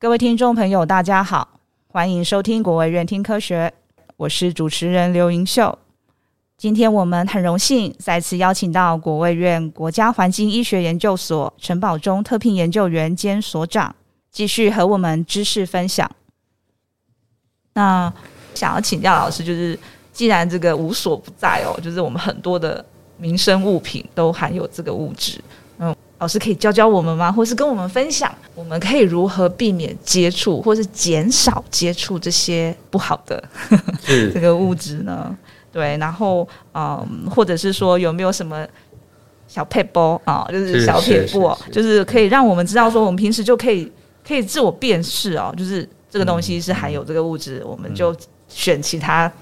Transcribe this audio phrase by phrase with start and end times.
[0.00, 1.58] 各位听众朋友，大家好，
[1.88, 3.74] 欢迎收听国卫院听科学，
[4.16, 5.76] 我是主持人刘云秀。
[6.56, 13.92] 今天我们很荣幸再次邀请到国卫院国家环境医学研究所陈宝忠特聘研究员兼所长，
[14.30, 16.08] 继续和我们知识分享。
[17.74, 18.12] 那
[18.54, 19.76] 想要请教老师，就是
[20.12, 22.84] 既然这个无所不在哦，就是我们很多的
[23.16, 25.40] 民生物品都含有这个物质。
[25.78, 27.30] 嗯老师可以教教我们吗？
[27.30, 33.42] 或是跟我们分享，我们可以如何避免接触，或是减少接触这些不好的
[34.34, 35.36] 这个物质呢？
[35.72, 38.66] 对，然后嗯，或者是说有没有什么
[39.46, 43.90] 小撇步啊，就是小撇步，就是可以让我们知道说，我们平时就可以
[44.26, 48.16] 可以自我辨识哦，就是这个东西是含有这个物质，嗯、我们就
[48.48, 49.26] 选其他。
[49.26, 49.32] 嗯，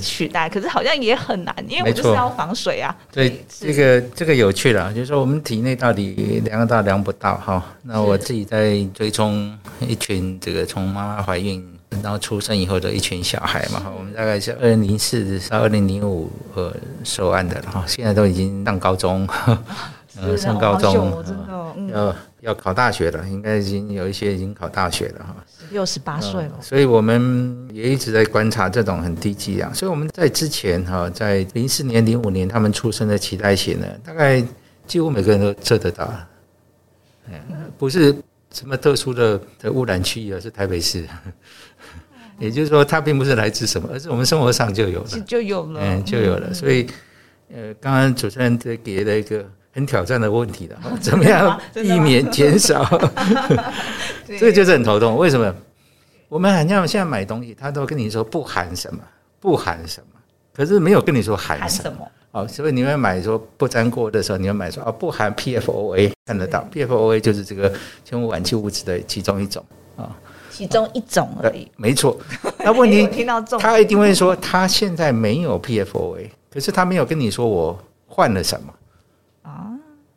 [0.00, 2.94] 取代，可是好像也很难，因为我就是要防水啊。
[3.12, 7.62] 对，这个这个有趣了，就是说我们体内到底量得到量不到哈。
[7.82, 11.64] 那我自己在追踪一群这个从妈妈怀孕
[12.02, 19.26] 然后出生以后的一群小孩嘛，我们大概是二零零四到二零零五呃收案的了哈，现在都已经上高中，
[20.20, 21.24] 呃上高中，
[21.92, 22.14] 要
[22.46, 25.36] 要考大学了，应该已经有一些已经考大学了哈。
[25.70, 29.74] 六十八岁了，所以我们也一直在观察这种很低剂量。
[29.74, 34.40] 所以我们在之前哈，在零四年、零五年他们出生的脐带血呢，大概
[34.86, 36.08] 几乎每个人都测得到。
[37.76, 38.14] 不是
[38.54, 41.04] 什么特殊的的污染区域，而是台北市。
[42.38, 46.54] 也就是说，它并不是来自什么，而是我们生活上就有了，就有了，嗯，就有了。
[46.54, 46.86] 所以，
[47.52, 49.44] 呃，刚刚主持人给了一个
[49.76, 52.82] 很挑战的问题的， 怎么样避免减少？
[54.26, 55.14] 这个就是很头痛。
[55.18, 55.54] 为什么？
[56.30, 58.98] 我们好像现在买东西，他都跟你说不含什么，
[59.38, 60.18] 不含什么，
[60.56, 62.08] 可是没有跟你说含什么。
[62.32, 67.70] 哦，所以你会买说不粘锅的时候，你会买说哦不含 PFOA，看得到 PFOA 就是这个
[68.08, 69.62] 生物晚期物质的其中一种
[69.96, 70.10] 啊，
[70.50, 71.70] 其中一种而已。
[71.76, 72.18] 没错。
[72.64, 73.06] 那问题，
[73.60, 78.72] 他一定会说他现在没有 PFOA，可是他没有跟你说我换了什么。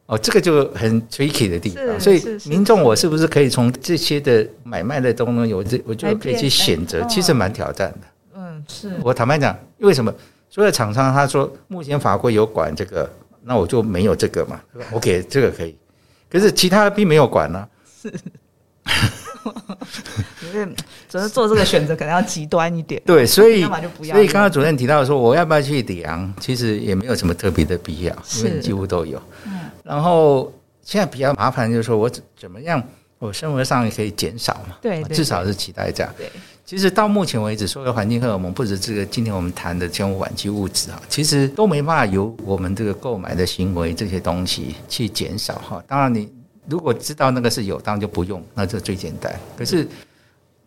[0.10, 8.00] 哦，这个就很 tricky 的地方，所以民众我是不是可以从这些的买卖的东西，我这我就可以去选择，其实蛮挑战的。
[8.36, 10.12] 嗯，是我坦白讲，为什么
[10.50, 13.08] 所有厂商他说目前法规有管这个，
[13.44, 14.60] 那我就没有这个嘛
[14.94, 15.78] ？OK，这个可以，
[16.28, 17.68] 可是其他并没有管呢。
[18.02, 18.12] 是，
[20.52, 20.68] 因为
[21.08, 23.00] 只是做这个选择可能要极端一点。
[23.06, 29.22] 对，所以所以刚刚主任提到说我要不要去量，其实也没有什么特别的必要，因为几乎都有。
[29.84, 30.52] 然后
[30.82, 32.82] 现在比较麻烦，就是说我怎怎么样，
[33.18, 34.78] 我生活上也可以减少嘛？
[34.82, 36.14] 对，至少是期待这样。
[36.18, 36.32] 对，
[36.66, 45.84] 其实到目前为止，所有环境荷尔蒙，不止这个今天我们谈的迁污烷基物质啊，其实都没办法由我们这个购买的行为这些东西去减少哈。
[45.88, 46.32] 当然，你
[46.68, 49.34] 如果知道那个是有，当然就不用，那就最简单。
[49.58, 49.88] 可是，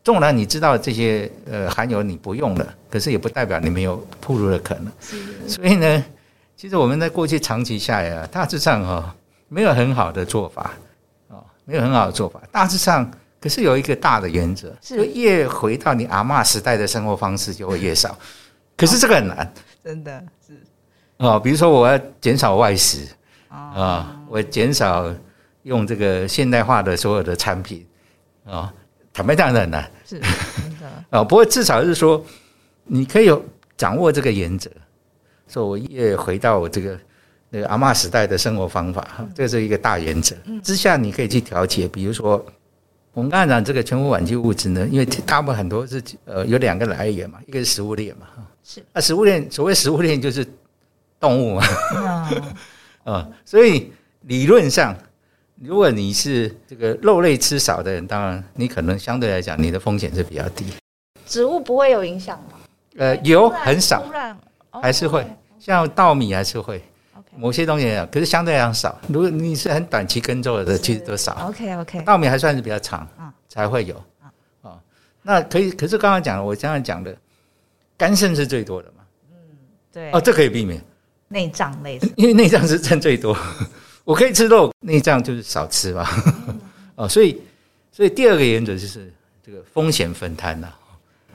[0.04, 4.92] 纵然你知道这些呃含有你不用了，可是也不代表你没有暴露的可能。
[5.48, 6.04] 所以呢。
[6.56, 9.14] 其实我们在过去长期下来啊，大致上哈
[9.48, 10.70] 没有很好的做法
[11.28, 12.40] 啊，没有很好的做法。
[12.52, 18.16] 大致上可是有一个大的原则，是越回到你阿嬷时代的生活方式就会越少。
[18.76, 19.52] 可是这个很难，
[19.82, 20.62] 真的是
[21.16, 21.40] 哦。
[21.40, 23.08] 比如说我要减少外食
[23.48, 25.12] 啊，我减少
[25.64, 27.84] 用这个现代化的所有的产品
[28.44, 28.72] 啊，
[29.12, 31.24] 坦白讲很难，是真的啊。
[31.24, 32.24] 不过至少是说
[32.84, 33.44] 你可以有
[33.76, 34.70] 掌握这个原则。
[35.52, 36.98] 说我越回到我这个
[37.50, 40.34] 那个阿嬷时代的生活方法，这是一个大原则。
[40.62, 42.42] 之下你可以去调节，比如说
[43.12, 48.26] 我们刚才讲这个迁污烷基物质呢，因为大部分很多是呃有两个来源嘛，一个是食物链嘛，
[48.64, 50.46] 是啊，食物链所谓食物链就是
[51.20, 51.66] 动物嘛，
[53.04, 53.92] 啊， 所以
[54.22, 54.96] 理论上
[55.60, 60.64] 如果你是这个肉类吃少的人，当然你可能相对来讲你的风险是比较低。
[61.26, 62.58] 植物不会有影响吗？
[62.96, 64.02] 呃，有很少，
[64.70, 65.26] 还是会。
[65.64, 66.82] 像稻米还是会，
[67.36, 69.00] 某些东西有，可是相对来讲少。
[69.06, 71.46] 如果你是很短期耕作的，其实都少。
[71.48, 73.08] OK OK，稻米还算是比较长，
[73.48, 73.94] 才会有。
[74.62, 74.76] 啊，
[75.22, 77.16] 那可以，可是刚刚讲了，我刚刚讲的，
[77.96, 79.04] 肝肾是最多的嘛？
[79.30, 79.36] 嗯，
[79.92, 80.10] 对。
[80.10, 80.82] 哦，这可以避免。
[81.28, 83.38] 内脏类， 因为内脏是占最多。
[84.02, 86.08] 我可以吃肉，内脏就是少吃嘛。
[86.96, 87.40] 哦，所以，
[87.92, 89.14] 所以第二个原则就是
[89.46, 90.72] 这个风险分摊呐。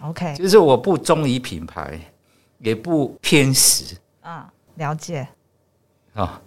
[0.02, 1.98] OK，就是我不忠于品牌，
[2.60, 3.96] 也不偏食。
[4.28, 5.26] 啊，了解。
[6.14, 6.42] 啊，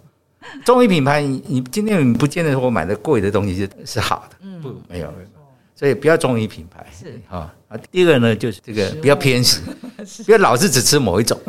[0.63, 5.29] 中医品牌，你你今天你不见得说我买的贵的东西是是好的，嗯，不，没有没有，
[5.75, 7.77] 所以不要中医品牌是啊啊。
[7.89, 9.61] 第二个呢，就是这个不要偏食，
[10.23, 11.39] 不要老是只吃某一种，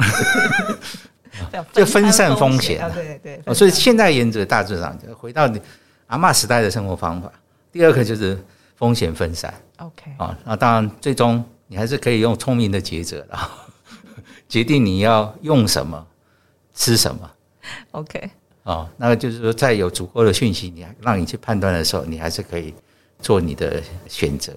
[1.73, 2.83] 就分散风险。
[2.83, 3.55] 啊对对。
[3.55, 5.61] 所以现在原则大致上就回到你
[6.07, 7.31] 阿嬷时代的生活方法。
[7.71, 8.43] 第二个就是
[8.77, 9.53] 风险分散。
[9.79, 13.39] OK，啊，那当然最终你还是可以用聪明的抉择的，
[14.49, 16.07] 决定你要用什么，
[16.75, 17.31] 吃什么。
[17.93, 18.31] OK，
[18.65, 22.75] 哦，那个就是说，在有足够的讯息，你让你去判断的时候，你还是可以
[23.21, 24.53] 做你的选择。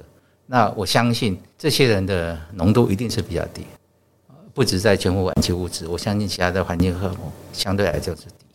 [0.47, 3.65] 那我相信这些人的浓度一定是比较低，
[4.53, 8.45] 不止在全副烷基物质，我相信其他的环境荷尔蒙相对来讲是低。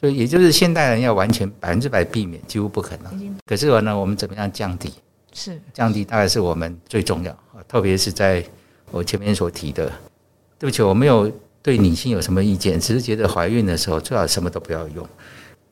[0.00, 3.36] 所以也就是现代人要完全百分之百避免，几乎不可能。
[3.44, 4.92] 可是呢，我们怎么样降低？
[5.32, 7.36] 是降低大概是我们最重要，
[7.66, 8.44] 特别是在
[8.90, 9.92] 我前面所提的。
[10.58, 11.30] 对不起，我没有
[11.62, 15.04] 对女性有什么意见，只是觉得怀孕的时候最好什么都不要用，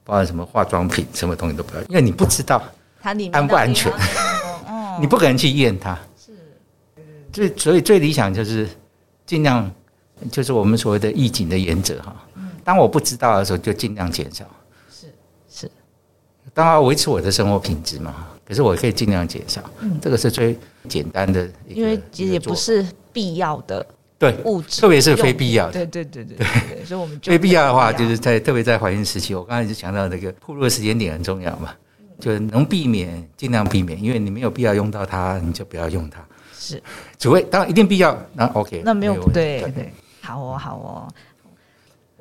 [0.04, 2.62] 包括什么化妆品，什么东西都不要，因为你不知道
[3.00, 3.92] 它安不安全。
[4.98, 6.32] 你不可能去验它，是，
[7.30, 8.66] 最所以最理想就是
[9.26, 9.70] 尽量，
[10.30, 12.16] 就是我们所谓的预警的原则哈。
[12.64, 14.46] 当我不知道的时候，就尽量减少。
[14.90, 15.06] 是
[15.50, 15.70] 是，
[16.54, 18.26] 当然维持我的生活品质嘛。
[18.42, 19.62] 可是我可以尽量减少，
[20.00, 20.58] 这个是最
[20.88, 21.46] 简单的。
[21.68, 23.86] 因为其实也不是必要的
[24.18, 25.72] 对物质，特别是非必要的。
[25.72, 31.74] 对对对对对，所以我们非必要的话，就是在特别在怀孕时期，我刚才就强调那个铺路的时间点很重要嘛。
[32.18, 36.24] 就是能避免尽量避免，因为你没有必要用到它，你就不要用它。
[36.58, 36.82] 是，
[37.18, 38.80] 除非当然一定必要，那 OK。
[38.82, 39.92] 那没有不对对，
[40.22, 41.12] 好哦好哦。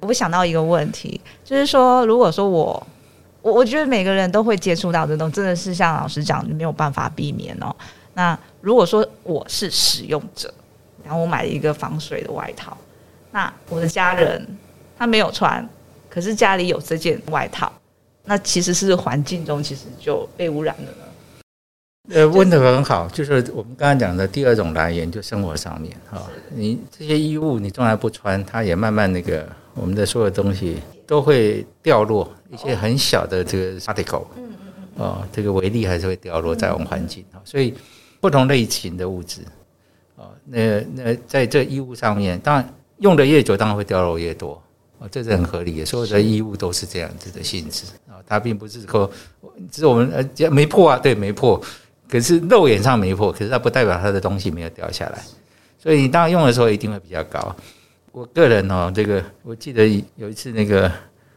[0.01, 2.87] 我想到一个问题，就是说，如果说我
[3.41, 7.73] 我我觉得每个人都会接触到这种，真的是像老师讲，你没有办法避免哦。
[8.13, 10.53] 那如果说我是使用者，
[11.05, 12.75] 然后我买了一个防水的外套，
[13.31, 14.45] 那我的家人
[14.97, 15.67] 他没有穿，
[16.09, 17.71] 可是家里有这件外套。
[18.27, 20.97] 那其实是环境中其实就被污染了呢。
[22.09, 37.73] 呃，问得很好，就是我们刚刚讲的第二种来源，就生活上面哈，你这些衣物你从来不穿，它也慢慢那个我们的所有东西都会掉落一些很小的这个 particle，嗯嗯嗯，哦，这个微粒还是会掉落在我们环境哈，所以
[38.19, 39.41] 不同类型的物质，
[40.15, 44.61] 哦，那那在这衣物上面，当然用的越久，当然会掉落越多。
[44.97, 49.11] 哦，这是很合理的，所有的衣物都是这样子的性质啊，它并不是说，
[49.69, 51.61] 只是我们呃没破啊，对，没破，
[52.07, 55.21] 可是肉眼上没破，可是它不代表它的东西没有掉下来，
[55.77, 57.53] 所以你当用的时候一定会比较高。
[58.13, 59.85] 我个人哦，这个我记得
[60.15, 60.89] 有一次那个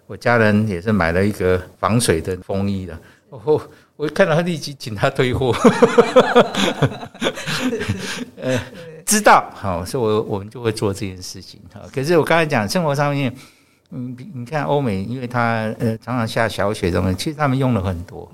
[0.07, 2.97] 我家人也是买了一个防水的风衣的，
[3.29, 3.61] 我
[3.99, 5.53] 我看到他立即请他退货，
[8.41, 8.59] 呃。
[9.09, 11.81] 知道好，所以我我们就会做这件事情哈。
[11.91, 13.35] 可是我刚才讲生活上面，
[13.91, 18.31] 嗯，你看欧美，因为他呃常常下小雪什么，其实他们用了很多，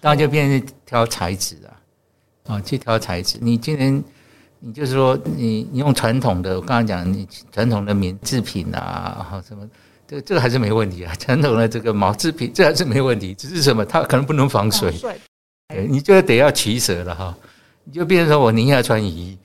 [0.00, 3.36] 当然就变成挑材质啊，啊，去挑材质。
[3.38, 4.02] 你今年
[4.60, 9.68] 你就是说你你用传统的，我刚才讲你传统的棉制品啊，哈什么，
[10.06, 11.14] 这个这个还是没问题啊。
[11.18, 14.92] 传统的这个毛制品，这还是没问题，只是什么它可能不能防水，
[15.68, 17.36] 对，你就得要取舍了哈。
[17.84, 19.38] 你就变成说我宁愿穿雨衣，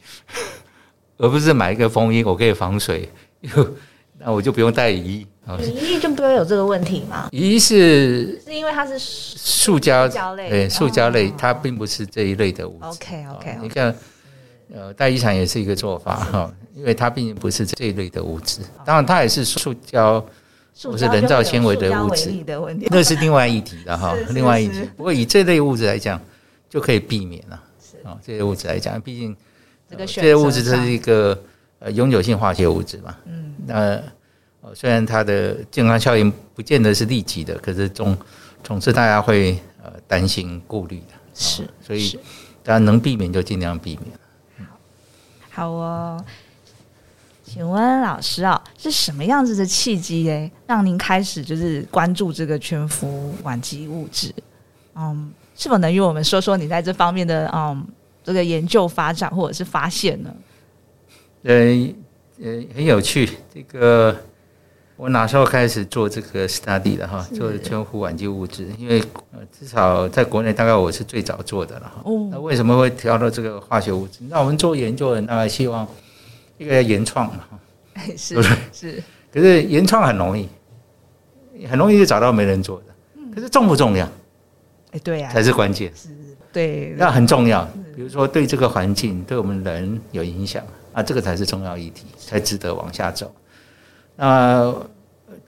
[1.18, 3.08] 而不是买一个风衣，我可以防水，
[4.18, 5.28] 那我就不用带雨衣。
[5.60, 7.28] 雨衣就不会有这个问题吗？
[7.32, 12.86] 雨衣是是因为它是塑胶类，对，塑胶类，它并不是这一类的物质。
[12.86, 13.94] OK OK，你看，
[14.74, 18.62] 呃，带衣伞也是一个做法哈，因为它毕竟不是这一类的物质。
[18.86, 20.24] 当然，它也是塑胶，
[20.84, 22.32] 不是人造纤维的物质，
[22.90, 24.90] 那是另外一体的哈，另外一体。
[24.98, 26.20] 不过以这类物质来讲，
[26.70, 27.64] 就可以避免了。
[27.80, 29.36] 是啊，这些物质来讲，毕竟
[29.90, 31.40] 这个这些物质它是一个
[31.80, 33.16] 呃永久性化学物质嘛。
[33.26, 33.54] 嗯。
[33.68, 33.76] 那
[34.62, 38.18] 呃虽然它的健康效应不见得是立即的，可是总
[38.64, 41.14] 总是大家会呃担心顾虑的。
[41.36, 41.68] 是。
[41.86, 42.18] 所以
[42.64, 44.68] 大家能避免就尽量避免。
[45.52, 46.26] 好，好哦。
[47.54, 54.34] 请问老师啊，是什么样子的契机诶，让您开始就是关注这个全副烷基物质？
[54.96, 55.34] 嗯。
[55.54, 57.86] 是否能与我们说说你在这方面的嗯
[58.24, 60.34] 这个研究发展或者是发现呢？
[61.44, 61.54] 呃
[62.42, 63.30] 呃，很有趣。
[63.54, 64.16] 这个
[64.96, 67.28] 我哪时候开始做这个 study 的哈？
[67.36, 69.04] 做全副烷基物质，因为
[69.34, 72.02] 呃至少在国内大概我是最早做的了哈。
[72.06, 72.30] 哦。
[72.32, 74.20] 那为什么会挑到这个化学物质？
[74.30, 75.86] 那我们做研究的大概希望
[76.64, 77.44] 一个原创嘛。
[78.18, 78.56] 是不是？
[78.72, 79.04] 是。
[79.34, 80.48] 可是原创很容易，
[81.68, 83.34] 很容易就找到没人做的。
[83.34, 84.06] 可是重不重要？
[84.92, 85.92] 哎，对呀，才是关键。
[85.96, 86.10] 是，
[86.52, 87.64] 对，那很重要。
[87.96, 93.34] 比如说，对这个环境，对我们人有影响啊，这个才是重要议题，才值得往下走。
[94.18, 94.74] 那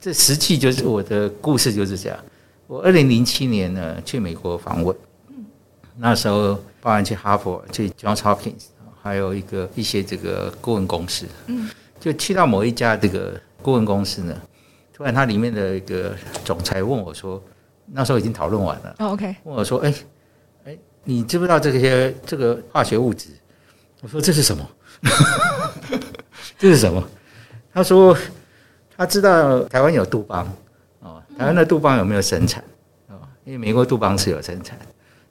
[0.00, 2.18] 这实际就是我的故事就是这样。
[2.66, 4.96] 我二零零七年呢去美国访问，
[5.98, 8.64] 那时候包含去哈佛、去 Johns Hopkins，
[9.04, 11.68] 还有一个一些这个顾问公司，嗯，
[12.00, 14.34] 就去到某一家这个顾问公司呢，
[14.92, 17.40] 突然他里面的一个总裁问我说。
[17.86, 18.94] 那时候已经讨论完了。
[19.00, 19.94] OK，问我说：“哎，
[20.64, 23.28] 哎，你知不知道这些这个化学物质？”
[24.00, 24.66] 我说：“这是什么？
[26.58, 27.06] 这是什么？”
[27.74, 28.16] 他说
[28.96, 30.50] ：“他知道台湾有杜邦
[31.00, 32.64] 哦，台湾的杜邦有没有生产？
[33.08, 34.78] 哦，因为美国杜邦是有生产。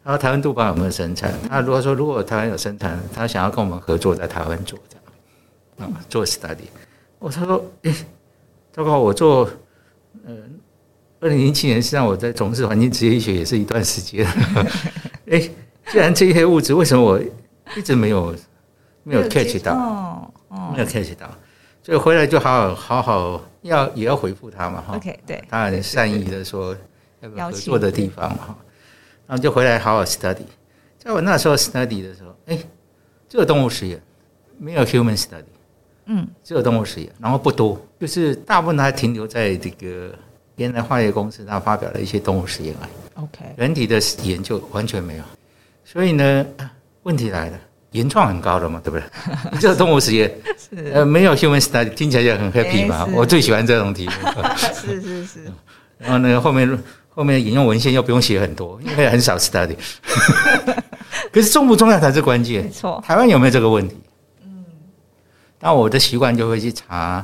[0.03, 1.33] 然后台湾杜邦有没有生产？
[1.49, 4.97] 他如果说如果台湾有生产，他想要跟我们合作，在台湾做这
[5.85, 6.67] 样啊，做 study。
[7.19, 7.95] 我他说：哎，
[8.73, 9.49] 糟糕，我做
[10.25, 10.35] 呃，
[11.21, 14.27] 二零零七年实际上我在从事环境职业医学也是一段时间。
[15.31, 15.39] 哎，
[15.87, 17.17] 既然这些物质，为什么我
[17.77, 18.35] 一直没有
[19.03, 20.29] 没有 catch 到？
[20.73, 21.27] 没有 catch 到，
[21.81, 24.97] 所以回来就好好好好要也要回复他嘛哈。
[24.97, 26.75] OK，对，他很善意的说
[27.21, 28.57] 要个合作的地方嘛哈。
[29.25, 30.43] 然后就回来好好 study，
[30.99, 32.57] 在我那时候 study 的时候，哎，
[33.29, 34.01] 只有动物实验，
[34.59, 35.43] 没有 human study，
[36.05, 40.13] 嗯，只有动物实验，然后不多，就是大部分还停留在这个
[40.57, 43.23] 原来化学公司，他发表了一些动物实验而已。
[43.23, 45.23] OK，人体的研究完全没有，
[45.85, 46.45] 所以呢，
[47.03, 47.59] 问题来了，
[47.91, 49.59] 原创很高的嘛，对不对？
[49.59, 54.13] 只 有动物实验，是呃，没有 human study，听起来就很 happy 嘛，我最喜欢这种题目。
[54.75, 55.39] 是是是，
[55.97, 56.77] 然后呢，后面。
[57.15, 59.75] 后面引用文献又不用写很多，因为很少 study。
[61.31, 62.63] 可是重不重要才是关键。
[62.63, 63.95] 没错，台湾有没有这个问题？
[64.43, 64.65] 嗯，
[65.59, 67.23] 那我的习惯就会去查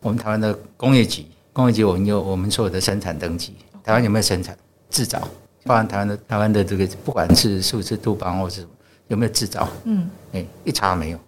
[0.00, 4.56] 我们台湾的工业局，工业局我们有我们所有的生产登记，台湾有没有生产
[4.90, 5.20] 制造？
[5.64, 8.66] 包含台湾的台湾的这个，不管是是不是杜邦或是
[9.08, 9.68] 有没有制造？
[9.84, 11.18] 嗯，哎，一查没有，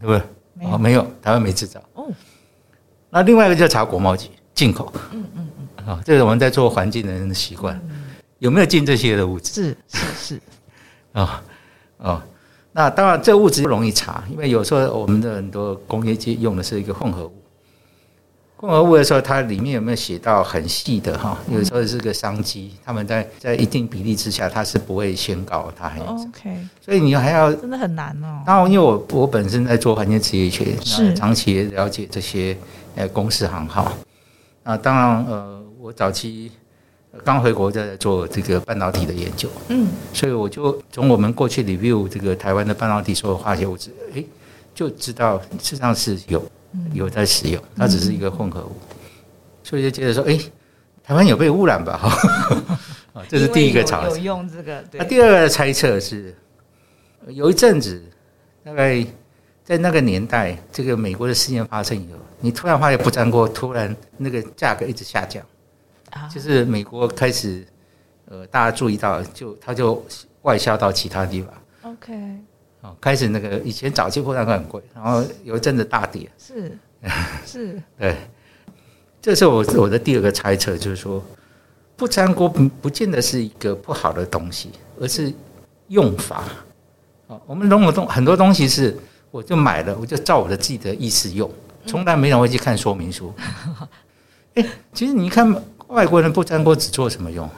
[0.00, 0.22] 对不对？
[0.54, 1.80] 没有，没有，台湾没制造。
[1.94, 2.06] 哦，
[3.10, 4.92] 那另外一个就查国贸局进口。
[5.12, 5.48] 嗯嗯。
[5.88, 7.80] 啊，这是我们在做环境的人的习惯，
[8.40, 9.50] 有没有进这些的物质？
[9.50, 10.40] 是是是，
[11.12, 11.42] 啊
[11.96, 12.22] 啊，
[12.72, 17.32] 那当然这物质不容易查，因为有时候我们的很多工业界用的是一个混合物，
[18.58, 21.38] 混合物的时候，它里面有没有写到很细的哈？
[21.50, 28.42] 有时候是个商机，他们在在一定比例之下，它是不会宣告它很 OK，所以你还要真的很难哦。
[28.44, 32.54] 当然，因为我我本身在做环境职业学，是长期也了解这些
[32.94, 33.90] 呃公司行号
[34.64, 35.57] 啊，当然呃。
[35.88, 36.52] 我早期
[37.24, 44.22] 刚回国，在做这个半导体的研究，嗯，所以我就从我们过去 review 这个台湾的半导体所有化学物质，哎，
[44.74, 46.44] 就知道事实上是有
[46.92, 48.72] 有在使用，它只是一个混合物，
[49.62, 50.38] 所以就接着说，哎，
[51.02, 51.96] 台湾有被污染吧？
[51.96, 56.36] 哈， 这是第一个查有用这个，那第二个猜测是，
[57.28, 58.04] 有一阵子，
[58.62, 59.02] 大概
[59.64, 65.42] 在那个年代，这个美国的事件发生以后，你突然发现不粘锅，突然那个价格一直下降。
[66.32, 67.66] 就是美国开始，
[68.26, 70.04] 呃，大家注意到，就它就
[70.42, 71.52] 外销到其他地方。
[71.82, 72.14] OK，
[72.80, 76.30] 哦，开始那个以前早期货价很贵，然后有一阵子大跌。
[76.38, 76.78] 是
[77.46, 78.16] 是， 对，
[79.20, 81.22] 这是我我的第二个猜测，就是说，
[81.96, 85.32] 不粘锅不不见得是一个不好的东西，而是
[85.88, 86.44] 用法。
[87.26, 88.96] 哦，我们很多东很多东西是，
[89.30, 91.50] 我就买了，我就照我的自己的意思用，
[91.86, 93.32] 从来没人会去看说明书。
[94.54, 95.54] 哎，其实你看。
[95.88, 97.48] 外国人不粘锅只做什么用？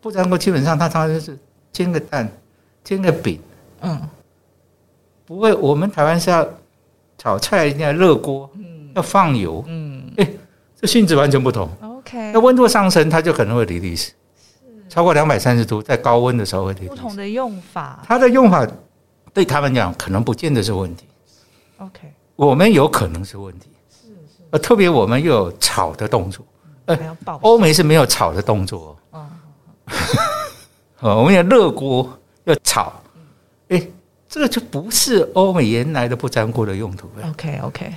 [0.00, 1.36] 不粘锅基本上他常常就是
[1.72, 2.30] 煎个蛋、
[2.84, 3.40] 煎个饼，
[3.80, 4.00] 嗯，
[5.24, 5.52] 不会。
[5.54, 6.48] 我们台湾是要
[7.18, 10.28] 炒菜一定要热锅，嗯，要放油，嗯，哎，
[10.80, 11.68] 这性质完全不同。
[11.80, 14.12] OK，那温度上升，它就可能会离离子，
[14.88, 16.86] 超过两百三十度，在高温的时候会离。
[16.86, 18.66] 不同的用法，它的用法
[19.32, 21.06] 对他们讲可能不见得是问题。
[21.78, 26.44] OK，我们有可能是问题，是是，而特别我们又有炒的动作。
[26.86, 28.96] 呃，欧美是没有炒的动作。
[29.10, 29.28] 哦，
[31.20, 32.92] 我们要热锅要炒，
[33.68, 33.86] 哎，
[34.28, 37.08] 这个就不是欧美原来的不粘锅的用途。
[37.28, 37.94] OK OK，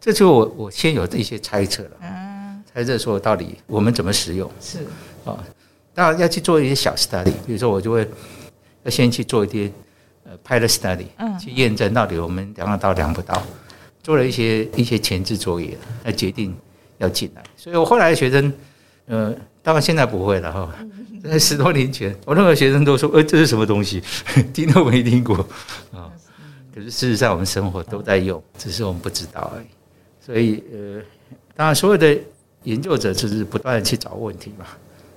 [0.00, 1.90] 这就我我先有这些猜测了。
[2.02, 4.80] 嗯，猜测说到底我们怎么使用是
[5.24, 5.38] 啊？
[5.94, 8.06] 当然要去做一些小 study，比如说我就会
[8.82, 9.72] 要先去做一些
[10.24, 13.42] 呃 pilot study，嗯，去验证到底我们量得到量不到，
[14.02, 16.54] 做了一些一些前置作业来决定。
[16.98, 18.52] 要进来，所以我后来的学生，
[19.06, 20.72] 呃，当然现在不会了哈。
[21.24, 24.00] 在十多年前，我任何学生都说：“呃，这是什么东西？
[24.54, 25.36] 听都没听过
[25.92, 26.08] 啊。”
[26.72, 29.66] 可是事实上，我们生活都在用，只是我们不知道而已。
[30.24, 31.02] 所以，呃，
[31.56, 32.16] 当然，所有的
[32.62, 34.66] 研究者就是不断的去找问题嘛。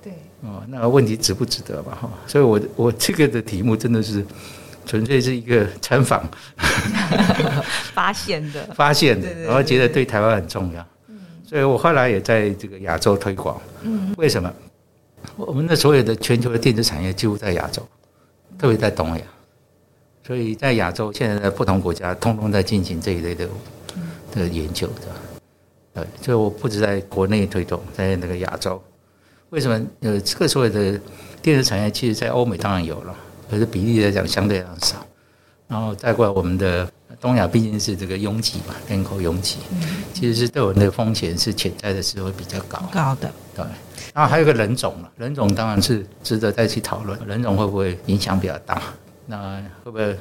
[0.02, 0.12] 对。
[0.40, 1.94] 哦，那个问题值不值得嘛？
[1.94, 2.10] 哈。
[2.26, 4.24] 所以我我这个的题目真的是
[4.86, 6.28] 纯粹是一个参访
[7.94, 10.84] 发现的，发现的，然后觉得对台湾很重要。
[11.50, 13.60] 所以我后来也在这个亚洲推广。
[13.82, 14.54] 嗯，为什么？
[15.34, 17.82] 我们的所有的全球的电子产业几乎在亚洲，
[18.56, 19.24] 特别在东亚。
[20.24, 23.48] 所以在亚洲，现在的不同国家通通在进行这一类的
[24.30, 25.08] 的研究的。
[25.94, 28.80] 呃，所以我不止在国内推动，在那个亚洲。
[29.48, 29.84] 为什么？
[30.02, 31.00] 呃，这个所有的
[31.42, 33.12] 电子产业，其实在欧美当然有了，
[33.50, 35.04] 可是比例来讲相对来讲少。
[35.66, 36.88] 然后再过来，我们的
[37.20, 39.56] 东亚毕竟是这个拥挤嘛，人口拥挤，
[40.12, 43.32] 其实是对我们的风险是潜在的时候会比较高高的。
[43.54, 43.64] 对，
[44.14, 48.82] 然后还有个人种了，人种当然是值得再去讨论，人种会不会影响比较大？
[49.26, 50.18] 那会不会？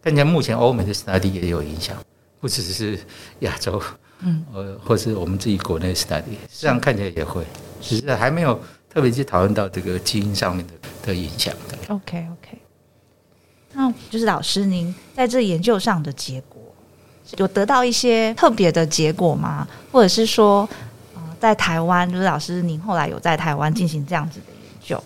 [0.00, 1.96] 看起来目前欧美的 study 也有影响，
[2.40, 2.98] 不只是
[3.40, 3.82] 亚洲，
[4.20, 7.44] 嗯，呃，或是我们自己国内 study，实际上看起来也会，
[7.82, 10.72] 只是还没有特别去讨论到这个基因上面的
[11.08, 11.52] 的影响。
[11.88, 12.58] OK OK。
[13.72, 16.60] 那就是老师，您在这研究上的结果
[17.36, 19.68] 有得到一些特别的结果吗？
[19.92, 20.68] 或者是说，
[21.14, 25.04] 呃，在台湾，就是老师您后来有在台湾进行这样子的研究，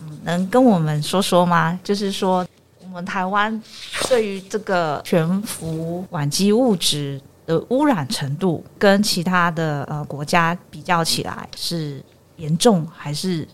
[0.00, 1.78] 嗯，能跟我们说说吗？
[1.84, 2.44] 就是说，
[2.82, 3.62] 我们台湾
[4.08, 12.02] 对于这个悬浮烷基物质的污染程度，跟其他的呃国家比较起来，是
[12.36, 13.46] 严重还是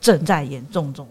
[0.00, 1.06] 正在严重中？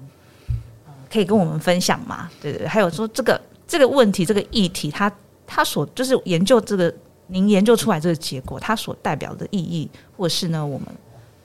[1.11, 2.29] 可以跟我们分享吗？
[2.41, 5.11] 对对对，还有说这个这个问题，这个议题，它
[5.47, 6.93] 它所就是研究这个
[7.27, 10.87] 您研究出来这个结果，它所代表的意义，或是呢，我们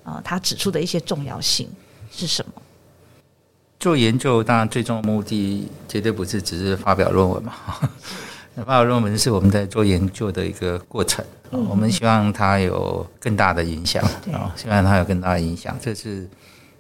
[0.05, 1.69] 呃，它指出的一些重要性
[2.11, 2.53] 是什么？
[3.81, 7.53] 做研究当然最终的目的绝对不是只是发表论文嘛，
[8.57, 14.03] 发表论文是我们在做研究的一个过程，嗯、我们希望它有更大的影响
[14.33, 16.29] 啊，希望它有更大的影响，这是。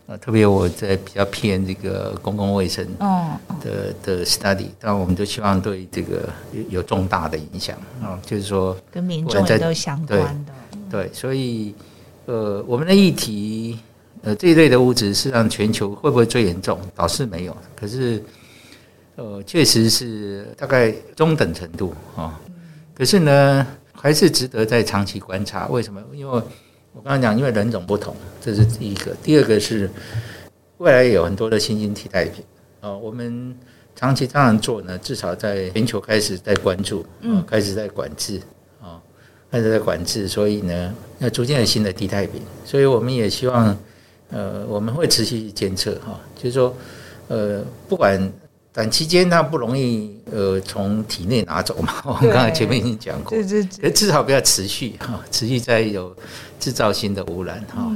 [0.07, 2.87] 呃，特别我在比较偏这个公共卫生
[3.63, 10.53] 的的 study，但我们都希望对这个有有重大的影响啊，就是说跟民众都相关的。
[10.91, 11.75] 对，所以
[12.27, 13.79] 呃，我们的议题
[14.23, 16.79] 呃这一类的物质，实际上全球会不会最严重？
[16.95, 18.23] 倒是没有，可是
[19.17, 22.39] 呃，确实是大概中等程度啊。
[22.95, 25.67] 可是呢，还是值得再长期观察。
[25.69, 26.01] 为什么？
[26.13, 26.43] 因为
[26.95, 29.13] 我刚才讲，因为人种不同，这是第一个。
[29.23, 29.91] 第二个是
[30.79, 32.45] 未来有很多的新兴替代品
[32.81, 32.97] 啊。
[32.97, 33.55] 我们
[33.97, 38.41] 长期这样做呢，至少在全球开始在关注，嗯，开始在管制
[38.81, 39.03] 啊，
[39.51, 40.29] 开始在管制。
[40.29, 42.41] 所以呢，要逐渐有新的替代品。
[42.65, 43.77] 所以我们也希望，
[44.31, 46.75] 呃，我们会持续监测哈，就是说，
[47.29, 48.33] 呃，不管。
[48.75, 51.95] 短期间它不容易，呃，从体内拿走嘛。
[52.05, 56.15] 我们刚才前面已经讲过，对对，至少不要持续哈，持续在有
[56.59, 57.89] 制造新的污染哈。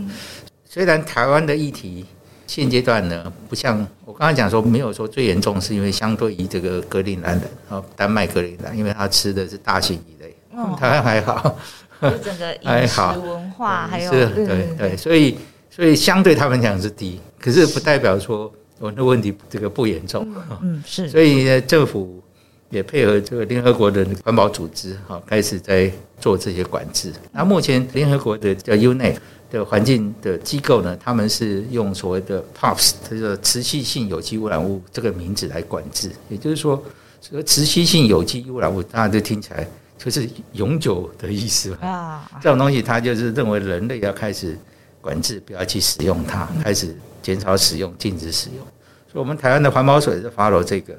[0.64, 2.06] 虽然台湾的议题
[2.46, 10.36] 现阶段呢，不像我刚才讲说，没有说最严重，是因为相对于这个格陵兰人啊，丹麦格陵兰，因为它吃的是大型鱼类，
[10.78, 11.58] 台湾还好，
[12.00, 14.76] 整个饮食文化还有对。
[14.78, 15.38] 对，所以
[15.68, 18.52] 所以相对他们讲是低，可是不代表说。
[18.78, 20.26] 我们的问题这个不严重，
[20.62, 22.22] 嗯是，所以呢，政府
[22.70, 27.12] 也配合这个联合国的环保组织，哈，开始在做这些管制。
[27.32, 29.16] 那目前联合国的叫 UNEP
[29.50, 36.12] 的环境的机构呢，他们是用所谓的 POPs，这个持续性有机污染物这个名字来管制。
[36.28, 36.80] 也就是说，
[37.20, 39.66] 这个持续性有机污染物，大家都听起来
[39.98, 42.30] 就是永久的意思啊。
[42.40, 44.56] 这种东西，它就是认为人类要开始
[45.00, 46.94] 管制，不要去使用它，开始。
[47.28, 48.66] 减少使用，禁止使用。
[49.12, 50.98] 所以，我们台湾的环保署也是 follow 这个。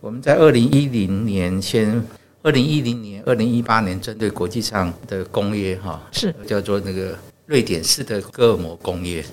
[0.00, 2.00] 我们在二零一零年先，
[2.44, 9.24] 二零一零年、二零一八年，针对国际上的公约，哈，是叫做那个瑞典式的哥尔摩公约，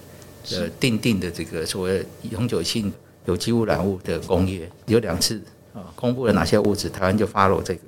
[0.50, 2.92] 呃，定定的这个所谓永久性
[3.26, 5.40] 有机污染物的公约，有两次
[5.76, 7.82] 啊，公布了哪些物质，台湾就 follow 这个，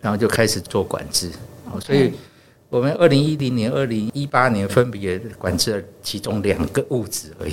[0.00, 1.32] 然后就开始做管制。
[1.80, 2.12] 所以。
[2.72, 7.52] 我们二零一零年、二零一八年分别管制了其中两个物质而已，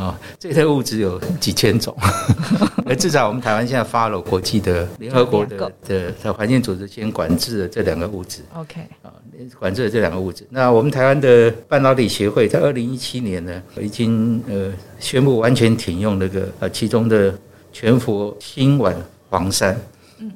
[0.00, 1.94] 啊， 这些物质有几千种，
[2.88, 9.12] 而至少我们台湾现在 follow 国际的联合国的的的环境组织先管制了这两个物质，OK，啊，
[9.58, 10.46] 管制了这两个物质。
[10.48, 17.38] 那我们台湾的半导体协会在二零一七年呢，已经呃宣布完全停用那个呃其中的
[17.74, 18.94] 全氟辛烷
[19.30, 19.74] 磺羧，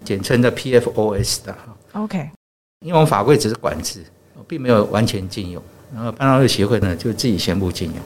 [0.05, 1.57] 简称的 PFOS 的
[1.92, 2.29] ，OK。
[2.80, 4.04] 因为我们法规只是管制，
[4.46, 5.62] 并没有完全禁用。
[5.92, 7.96] 然后半导体协会呢，就自己宣布禁用。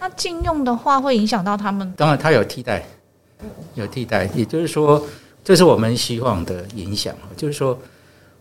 [0.00, 1.92] 那禁用的话，会影响到他们？
[1.96, 2.84] 当然，它有替代，
[3.74, 4.28] 有替代。
[4.34, 5.04] 也就是说，
[5.44, 7.14] 这是我们希望的影响。
[7.36, 7.78] 就是说，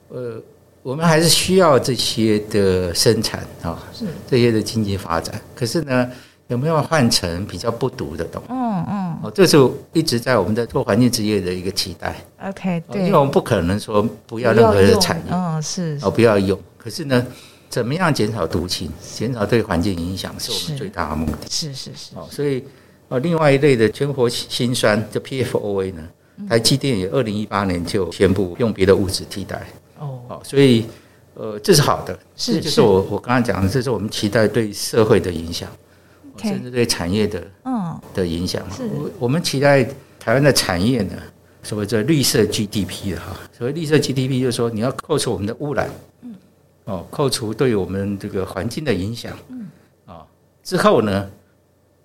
[0.09, 0.41] 呃，
[0.81, 5.39] 我们还是需要这些的生产啊，是这些的经济发展。
[5.53, 6.09] 可是呢，
[6.47, 8.47] 有没有换成比较不毒的东西？
[8.49, 9.57] 嗯嗯，哦，这是
[9.91, 12.15] 一直在我们在做环境职业的一个期待。
[12.41, 16.57] OK，对，因为我们不可能说不要任何的产业，嗯，是哦，不要用。
[16.77, 17.25] 可是呢，
[17.69, 21.49] 怎么样减少毒气，减少对环境影响，是我们最大的目的。
[21.49, 22.15] 是是是。
[22.15, 22.63] 哦，所以
[23.09, 26.03] 哦，另外一类的全活辛酸就 PFOA 呢，
[26.47, 29.67] 台积电也二零一八年就宣布用别的物质替代。
[29.99, 30.85] 哦，哦，所以
[31.33, 35.69] 呃，这是好的，是就是我我刚刚讲的，这是我们期待对社会的影响。
[36.37, 39.83] 甚至对产业的嗯的影响，我我们期待
[40.19, 41.13] 台湾的产业呢，
[41.63, 45.89] 所谓这绿色 GDP 的哈，所谓绿色 GDP 就是说你要扣除我们的污染，
[46.21, 46.35] 嗯，
[46.85, 49.67] 哦，扣除对我们这个环境的影响，嗯，
[50.05, 50.25] 啊，
[50.63, 51.29] 之后呢，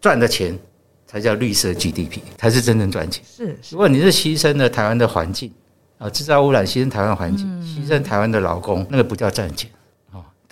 [0.01, 0.59] 赚的钱
[1.07, 3.25] 才叫绿色 GDP，才是真正赚钱。
[3.27, 5.53] 是，如果你是牺牲了台湾的环境，
[5.99, 9.71] 啊，制造污染，牺牲台湾环境，牺牲台湾的劳工，那个不叫赚钱。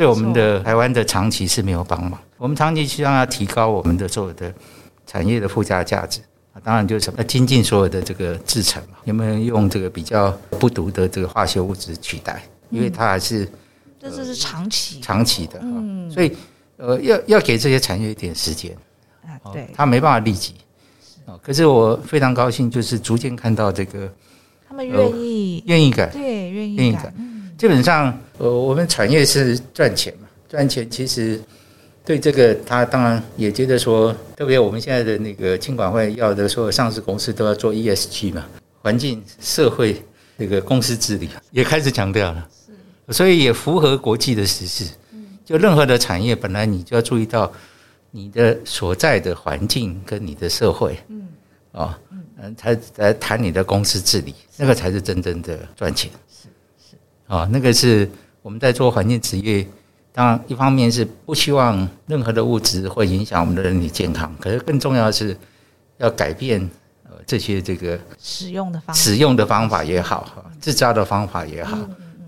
[0.01, 2.19] 对我们的台湾的长期是没有帮忙。
[2.39, 4.51] 我们长期希望要提高我们的所有的
[5.07, 6.21] 产业的附加价值。
[6.55, 12.43] 啊，当然就是什么要精进所有的这个制成嘛，有没有用这个比较不毒的这个化学物质取代？
[12.71, 13.47] 因为它还是
[14.01, 15.01] 这这是长期。
[15.03, 16.35] 长期的，嗯，所以
[16.79, 18.75] 呃要要给这些产业一点时间。
[19.23, 20.55] 啊，对，它没办法立即。
[21.27, 21.39] 啊。
[21.43, 24.11] 可是我非常高兴，就是逐渐看到这个
[24.67, 25.63] 他们愿意。
[25.67, 27.13] 愿意改，对，愿意改。
[27.59, 31.39] 基本上，呃，我们产业是赚钱嘛，赚钱其实
[32.07, 38.47] 对这个他当然也觉得说，特别我们现在的那个金管会要的所有上市公司都要做 ESG 嘛，
[38.81, 40.03] 环境、社会
[40.39, 42.49] 这个公司治理也开始强调了，
[43.11, 44.87] 所以也符合国际的实事。
[45.45, 47.53] 就任何的产业，本来你就要注意到
[48.11, 51.29] 你的所在的环境跟你的社会，嗯，
[51.73, 51.99] 啊，
[52.41, 56.11] 嗯，才来谈你的公司治理，那个才是真正的赚钱。
[56.31, 56.49] 是
[56.89, 56.97] 是。
[57.27, 58.09] 啊，那个是
[58.43, 59.67] 我们在做环境职业，
[60.13, 65.37] 当然一方面是不希望任何的物质会影响我们的人体健康，可是更重要的是
[65.99, 66.61] 要改变
[67.05, 71.77] 呃这些这个使用的方法，使用的方法也好，哈，制造的方法也好，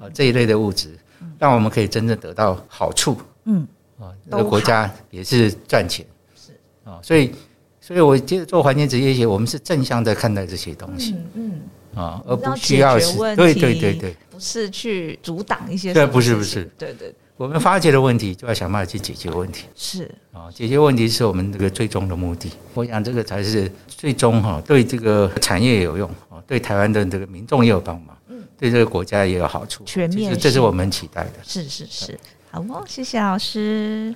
[0.00, 0.90] 啊这一类的物质，
[1.38, 3.66] 让我们可以真正得到好处，嗯，
[3.98, 6.04] 啊，这个国家也是赚钱，
[6.36, 6.52] 是。
[6.84, 7.32] 啊，所以
[7.80, 11.60] 所以我觉得做环境职业些，我们是正向在看待这些东西，嗯。
[11.94, 22.50] 啊，而不需要是对对对对，不是去阻挡一些对，不是不是，对对，我们发觉的问题就要想办法去解决问题， 是啊，解决问题是我们这个最终的目的。
[22.74, 31.32] 我想这个才是最终哈，对这个产业也有用啊，对台湾的这个民众也有帮忙，嗯，对这个国家也有好处，全面，这是我们期待的。
[31.42, 32.18] 是是是，
[32.50, 34.14] 好哦，谢谢老师。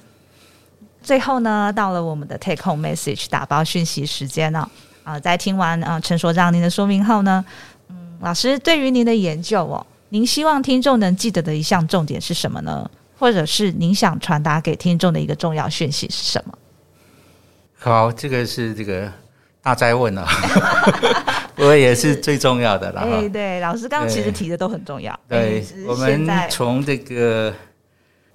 [1.02, 4.68] 最后呢，到了我们的 take home message 打包讯息时间了
[5.06, 7.44] 啊，在听完啊陈所长您的说明后呢。
[7.88, 12.90] 嗯老师，对于您的研究哦，您希望听众能记得的一项重点是什么呢？
[13.18, 16.54] 或者是您想传达给听众的一个重要讯息是什么？
[17.78, 19.12] 好，这个是这个
[19.62, 20.26] 大哉问啊，
[21.56, 23.06] 我也是最重要的了。
[23.20, 25.18] 对对，老师刚刚其实提的都很重要。
[25.28, 27.52] 对，我们从这个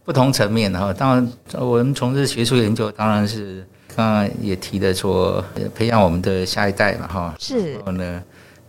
[0.06, 5.44] 不同层面哈，当然我们从事学术研究，当然是刚刚也提的说，
[5.76, 7.36] 培养我们的下一代嘛哈。
[7.40, 7.74] 是。
[7.74, 8.24] 然后呢？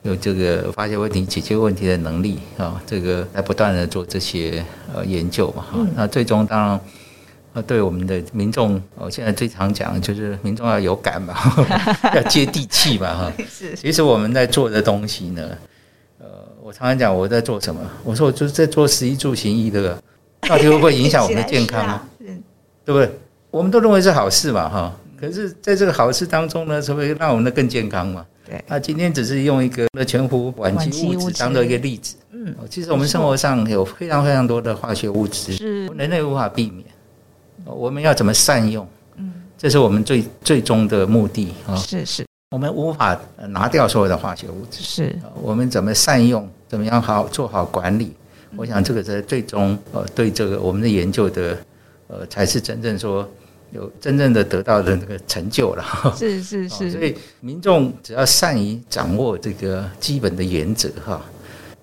[0.05, 4.61] 有这个发现问题、解决问题的能力啊，这个在不断的做这些
[4.93, 5.79] 呃研究嘛哈。
[5.95, 6.81] 那最终当然
[7.53, 11.37] 呃，对我们的民众，我现在最常讲就是民众要有感嘛，
[12.17, 13.33] 要接地气嘛哈。
[13.49, 13.77] 是。
[13.77, 15.49] 其实我们在做的东西呢，
[16.19, 16.27] 呃，
[16.61, 17.81] 我常常讲我在做什么？
[18.03, 19.97] 我说我就是在做食衣住行医的，
[20.41, 22.05] 到底会不会影响我们的健康啊？
[22.85, 23.09] 对不对？
[23.53, 24.93] 我们都认为是好事嘛哈。
[25.23, 28.27] 可是在这个好事当中呢，是不是让我们的更健康嘛？
[28.45, 32.17] 对，那今天只是用一个全氟烷基物质当做一个例子。
[32.33, 36.85] 嗯，其实我们生活上有非常非常多的化学物质，是人类无法避免。
[37.65, 38.85] 我们要怎么善用？
[39.15, 41.77] 嗯，这是我们最最终的目的啊。
[41.77, 43.17] 是是，我们无法
[43.51, 44.83] 拿掉所有的化学物质。
[44.83, 46.51] 是，我们怎么善用？
[46.67, 48.13] 怎么样好做好管理？
[48.57, 51.57] 我想这个在最终呃，对这个我们的研究的
[52.09, 53.31] 呃，才是真正说。
[53.73, 55.85] 有真正的得到的那个成就了，
[56.17, 61.23] 是是是，所以民众只要善于掌握这个基本的原则哈，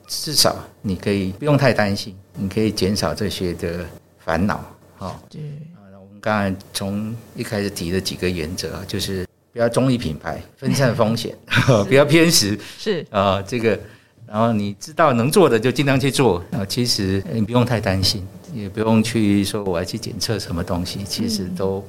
[0.08, 3.84] 至少你可以不用太担心，你可以减少这些的
[4.24, 4.64] 烦恼
[4.98, 5.20] 哈。
[5.30, 5.42] 对
[5.76, 11.36] 啊，我们刚才从一开始提的几个原则啊，就是不要中意品牌，分散风险，
[11.90, 13.04] 不要偏食，是。
[13.10, 13.80] 啊，这个，
[14.28, 18.24] 然后你知道能做的就尽量去做啊，其实你不用太担心。
[18.54, 21.84] 也不用去说我要去检测什么东西，其实都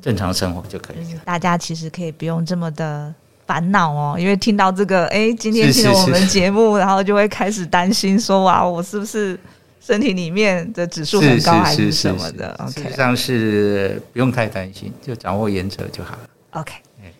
[0.00, 1.20] 正常生活就可以了。
[1.24, 3.12] 大家其实可以不用这么的
[3.46, 9.38] 烦恼哦，因为听到这个，哎，今天听了我们节目，然后就会开始担心说，哇，我是不是
[9.80, 16.20] 身体里面的指数很高还是什么的？OK，实际上是不用太担心，就掌握原则就好了。
[16.52, 16.74] OK，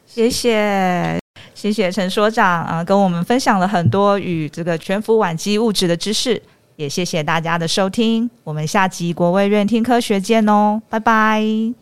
[0.07, 1.19] 谢谢
[1.55, 6.41] 谢谢陈所长啊，跟我们分享了很多与这个全氟烷基物质的知识。
[6.81, 11.80] 也谢谢大家的收听，我们下集国卫院听科学见哦，拜拜。